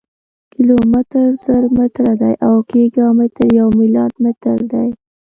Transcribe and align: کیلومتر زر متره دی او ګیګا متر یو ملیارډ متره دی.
کیلومتر 0.53 1.27
زر 1.43 1.63
متره 1.77 2.13
دی 2.21 2.33
او 2.45 2.55
ګیګا 2.69 3.07
متر 3.17 3.47
یو 3.59 3.67
ملیارډ 3.79 4.15
متره 4.23 4.63
دی. 4.71 4.87